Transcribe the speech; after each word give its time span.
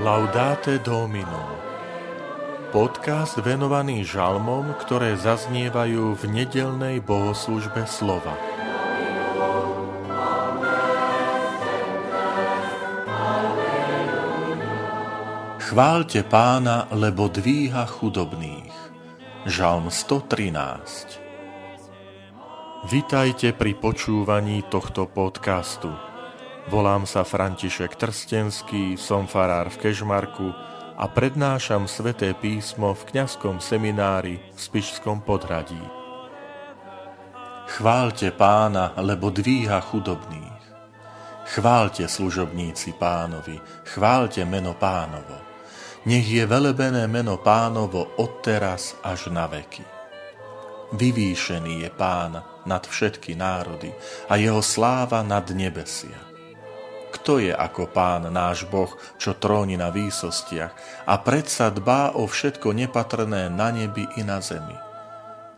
Laudate 0.00 0.80
Domino 0.80 1.60
Podcast 2.72 3.36
venovaný 3.36 4.00
žalmom, 4.00 4.72
ktoré 4.80 5.12
zaznievajú 5.12 6.16
v 6.16 6.22
nedelnej 6.24 7.04
bohoslužbe 7.04 7.84
slova. 7.84 8.32
Chválte 15.60 16.24
pána, 16.24 16.88
lebo 16.96 17.28
dvíha 17.28 17.84
chudobných. 17.84 18.72
Žalm 19.44 19.92
113 19.92 21.20
Vitajte 22.88 23.52
pri 23.52 23.76
počúvaní 23.76 24.64
tohto 24.64 25.04
podcastu. 25.04 25.92
Volám 26.70 27.02
sa 27.02 27.26
František 27.26 27.98
Trstenský, 27.98 28.94
som 28.94 29.26
farár 29.26 29.74
v 29.74 29.90
Kežmarku 29.90 30.54
a 30.94 31.02
prednášam 31.10 31.90
sveté 31.90 32.30
písmo 32.30 32.94
v 32.94 33.10
kňazskom 33.10 33.58
seminári 33.58 34.38
v 34.38 34.54
Spišskom 34.54 35.26
podhradí. 35.26 35.82
Chválte 37.74 38.30
pána, 38.30 38.94
lebo 39.02 39.34
dvíha 39.34 39.82
chudobných. 39.82 40.62
Chválte 41.58 42.06
služobníci 42.06 42.94
pánovi, 42.94 43.58
chválte 43.90 44.46
meno 44.46 44.78
pánovo. 44.78 45.42
Nech 46.06 46.30
je 46.30 46.46
velebené 46.46 47.10
meno 47.10 47.42
pánovo 47.42 48.14
od 48.14 48.46
teraz 48.46 48.94
až 49.02 49.26
na 49.34 49.50
veky. 49.50 49.82
Vyvýšený 50.94 51.82
je 51.82 51.90
pán 51.90 52.38
nad 52.62 52.86
všetky 52.86 53.34
národy 53.34 53.90
a 54.30 54.38
jeho 54.38 54.62
sláva 54.62 55.26
nad 55.26 55.50
nebesia. 55.50 56.29
Kto 57.10 57.42
je 57.42 57.50
ako 57.50 57.90
pán 57.90 58.30
náš 58.30 58.64
Boh, 58.70 58.90
čo 59.18 59.34
tróni 59.34 59.74
na 59.74 59.90
výsostiach 59.90 61.04
a 61.10 61.14
predsa 61.18 61.68
dbá 61.68 62.14
o 62.14 62.26
všetko 62.26 62.70
nepatrné 62.70 63.50
na 63.50 63.74
nebi 63.74 64.06
i 64.18 64.22
na 64.22 64.38
zemi? 64.38 64.78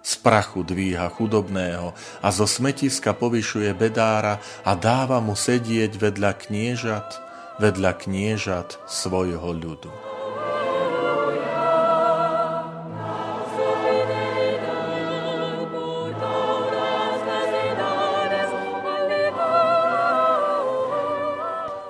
Z 0.03 0.19
prachu 0.19 0.67
dvíha 0.67 1.07
chudobného 1.13 1.95
a 2.19 2.29
zo 2.35 2.49
smetiska 2.49 3.15
povyšuje 3.15 3.71
bedára 3.79 4.43
a 4.67 4.75
dáva 4.75 5.23
mu 5.23 5.39
sedieť 5.39 5.95
vedľa 5.95 6.33
kniežat, 6.43 7.09
vedľa 7.63 7.93
kniežat 8.03 8.83
svojho 8.91 9.55
ľudu. 9.55 10.12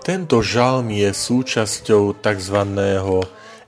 Tento 0.03 0.43
žalm 0.43 0.91
je 0.91 1.15
súčasťou 1.15 2.19
tzv. 2.19 2.59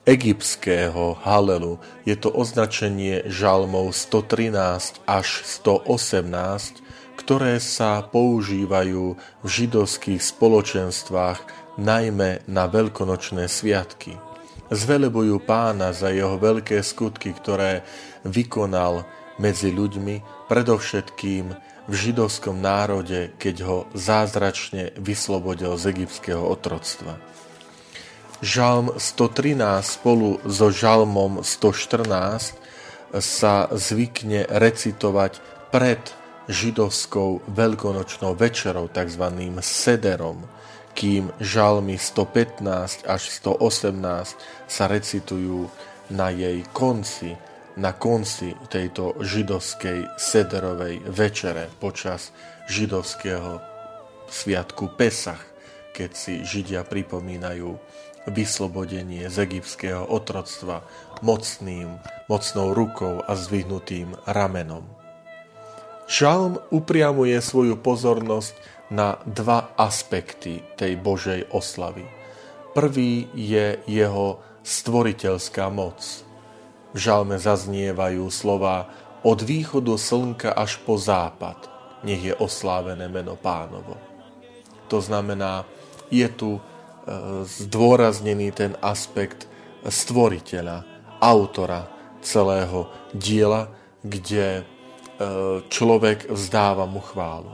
egyptského 0.03 1.15
halelu. 1.23 1.79
Je 2.03 2.11
to 2.19 2.27
označenie 2.27 3.23
žalmov 3.31 3.95
113 3.95 4.99
až 5.07 5.27
118, 5.47 6.83
ktoré 7.15 7.55
sa 7.63 8.03
používajú 8.03 9.15
v 9.15 9.47
židovských 9.47 10.19
spoločenstvách 10.19 11.39
najmä 11.79 12.43
na 12.51 12.67
veľkonočné 12.67 13.47
sviatky. 13.47 14.19
Zvelebujú 14.67 15.39
pána 15.39 15.95
za 15.95 16.11
jeho 16.11 16.35
veľké 16.35 16.83
skutky, 16.83 17.31
ktoré 17.31 17.87
vykonal 18.27 19.07
medzi 19.37 19.71
ľuďmi, 19.71 20.47
predovšetkým 20.47 21.45
v 21.85 21.93
židovskom 21.93 22.57
národe, 22.57 23.35
keď 23.37 23.55
ho 23.67 23.77
zázračne 23.93 24.95
vyslobodil 24.97 25.77
z 25.77 25.93
egyptského 25.93 26.41
otroctva. 26.41 27.21
Žalm 28.41 28.97
113 28.99 29.85
spolu 29.85 30.43
so 30.43 30.67
žalmom 30.73 31.45
114 31.45 32.57
sa 33.21 33.71
zvykne 33.71 34.43
recitovať 34.49 35.39
pred 35.71 36.01
židovskou 36.51 37.41
veľkonočnou 37.47 38.35
večerou, 38.37 38.91
tzv. 38.91 39.25
sederom, 39.61 40.45
kým 40.95 41.31
žalmy 41.41 41.97
115 41.99 43.07
až 43.07 43.23
118 43.41 44.35
sa 44.67 44.83
recitujú 44.87 45.67
na 46.11 46.29
jej 46.29 46.61
konci, 46.71 47.33
na 47.75 47.91
konci 47.91 48.55
tejto 48.71 49.19
židovskej 49.19 50.15
sederovej 50.15 51.03
večere 51.11 51.67
počas 51.79 52.31
židovského 52.71 53.59
sviatku 54.31 54.95
Pesach, 54.95 55.43
keď 55.91 56.11
si 56.15 56.33
Židia 56.43 56.87
pripomínajú 56.87 57.75
vyslobodenie 58.31 59.29
z 59.29 59.37
egyptského 59.45 60.07
otroctva 60.07 60.81
mocným, 61.21 61.99
mocnou 62.25 62.73
rukou 62.73 63.21
a 63.21 63.31
zvyhnutým 63.37 64.17
ramenom. 64.25 64.83
Žalm 66.09 66.57
upriamuje 66.73 67.37
svoju 67.37 67.77
pozornosť 67.77 68.55
na 68.93 69.17
dva 69.25 69.73
aspekty 69.77 70.61
tej 70.77 70.97
Božej 70.97 71.49
oslavy. 71.53 72.05
Prvý 72.73 73.29
je 73.33 73.77
jeho 73.89 74.41
stvoriteľská 74.65 75.69
moc– 75.69 76.01
v 76.95 76.97
žalme 76.97 77.35
zaznievajú 77.35 78.31
slova 78.31 78.87
od 79.19 79.43
východu 79.43 79.99
slnka 79.99 80.55
až 80.55 80.79
po 80.87 80.95
západ, 80.95 81.67
nech 82.07 82.23
je 82.23 82.31
oslávené 82.39 83.11
meno 83.11 83.35
pánovo. 83.35 83.99
To 84.87 85.03
znamená, 85.03 85.67
je 86.07 86.23
tu 86.31 86.55
e, 86.55 86.61
zdôraznený 87.43 88.55
ten 88.55 88.79
aspekt 88.79 89.51
stvoriteľa, 89.83 90.87
autora 91.19 91.91
celého 92.23 92.87
diela, 93.11 93.67
kde 93.99 94.61
e, 94.61 94.63
človek 95.67 96.31
vzdáva 96.31 96.87
mu 96.87 97.03
chválu. 97.03 97.51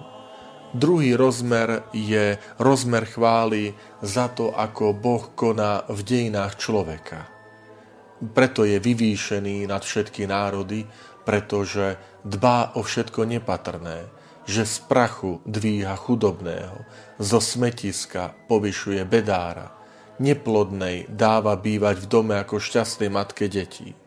Druhý 0.78 1.18
rozmer 1.18 1.88
je 1.98 2.38
rozmer 2.62 3.10
chvály 3.10 3.74
za 4.06 4.30
to, 4.30 4.54
ako 4.54 4.94
Boh 4.94 5.34
koná 5.34 5.82
v 5.90 6.00
dejinách 6.06 6.62
človeka 6.62 7.41
preto 8.22 8.62
je 8.62 8.78
vyvýšený 8.78 9.66
nad 9.66 9.82
všetky 9.82 10.30
národy, 10.30 10.86
pretože 11.26 11.98
dbá 12.22 12.78
o 12.78 12.86
všetko 12.86 13.26
nepatrné, 13.26 14.06
že 14.46 14.66
z 14.66 14.78
prachu 14.86 15.42
dvíha 15.46 15.94
chudobného, 15.98 16.86
zo 17.18 17.40
smetiska 17.42 18.34
povyšuje 18.46 19.02
bedára, 19.06 19.74
neplodnej 20.22 21.10
dáva 21.10 21.58
bývať 21.58 22.06
v 22.06 22.08
dome 22.10 22.36
ako 22.38 22.62
šťastnej 22.62 23.10
matke 23.10 23.50
detí. 23.50 23.98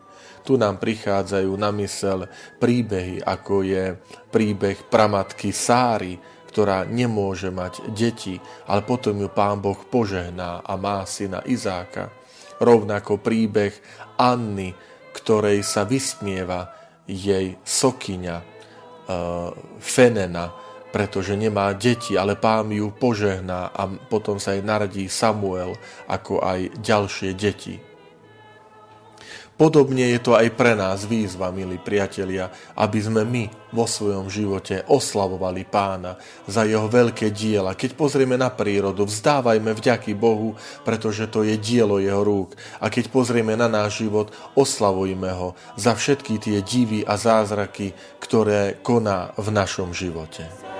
Tu 0.45 0.53
nám 0.61 0.77
prichádzajú 0.77 1.51
na 1.57 1.73
mysel 1.81 2.29
príbehy, 2.61 3.19
ako 3.19 3.65
je 3.65 3.97
príbeh 4.29 4.77
pramatky 4.87 5.49
Sáry, 5.49 6.21
ktorá 6.53 6.87
nemôže 6.87 7.51
mať 7.51 7.91
deti, 7.91 8.39
ale 8.69 8.85
potom 8.85 9.17
ju 9.19 9.27
pán 9.27 9.59
Boh 9.59 9.75
požehná 9.75 10.63
a 10.63 10.73
má 10.79 11.03
syna 11.03 11.43
Izáka 11.43 12.13
rovnako 12.59 13.19
príbeh 13.19 13.73
Anny, 14.19 14.71
ktorej 15.15 15.63
sa 15.63 15.87
vysmieva 15.87 16.71
jej 17.07 17.55
sokyňa 17.63 18.37
e, 18.39 18.45
Fenena, 19.79 20.51
pretože 20.91 21.35
nemá 21.35 21.75
deti, 21.75 22.15
ale 22.15 22.39
pán 22.39 22.71
ju 22.71 22.91
požehná 22.95 23.71
a 23.75 23.83
potom 23.87 24.39
sa 24.39 24.55
jej 24.55 24.63
narodí 24.63 25.11
Samuel 25.11 25.75
ako 26.07 26.39
aj 26.39 26.79
ďalšie 26.79 27.35
deti. 27.35 27.94
Podobne 29.55 30.11
je 30.11 30.19
to 30.19 30.35
aj 30.35 30.51
pre 30.51 30.75
nás 30.75 31.07
výzva, 31.07 31.47
milí 31.47 31.79
priatelia, 31.79 32.51
aby 32.75 32.99
sme 32.99 33.23
my 33.23 33.47
vo 33.71 33.87
svojom 33.87 34.27
živote 34.27 34.83
oslavovali 34.91 35.63
pána 35.63 36.19
za 36.43 36.67
jeho 36.67 36.91
veľké 36.91 37.31
diela. 37.31 37.71
Keď 37.71 37.95
pozrieme 37.95 38.35
na 38.35 38.51
prírodu, 38.51 39.07
vzdávajme 39.07 39.71
vďaky 39.71 40.11
Bohu, 40.11 40.59
pretože 40.83 41.31
to 41.31 41.47
je 41.47 41.55
dielo 41.55 42.03
jeho 42.03 42.19
rúk. 42.19 42.51
A 42.83 42.91
keď 42.91 43.07
pozrieme 43.07 43.55
na 43.55 43.71
náš 43.71 44.03
život, 44.03 44.35
oslavujme 44.59 45.31
ho 45.31 45.55
za 45.79 45.95
všetky 45.95 46.35
tie 46.35 46.59
divy 46.59 47.07
a 47.07 47.15
zázraky, 47.15 47.95
ktoré 48.19 48.83
koná 48.83 49.31
v 49.39 49.55
našom 49.55 49.95
živote. 49.95 50.74